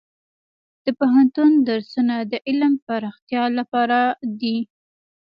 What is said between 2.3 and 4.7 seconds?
د علم پراختیا لپاره دي.